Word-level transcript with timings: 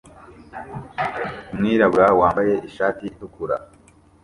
Umwirabura 1.51 2.07
wambaye 2.19 2.53
ishati 2.69 3.01
itukura 3.09 3.55